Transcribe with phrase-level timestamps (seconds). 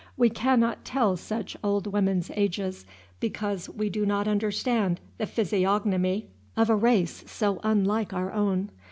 [0.17, 2.87] We cannot tell such old women's ages
[3.19, 6.25] because we do not understand the physiognomy
[6.57, 8.71] of a race so unlike our own.